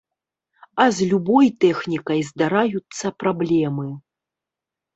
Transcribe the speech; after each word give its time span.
А 0.85 0.87
з 0.99 1.09
любой 1.11 1.51
тэхнікай 1.67 2.25
здараюцца 2.31 3.15
праблемы. 3.25 3.89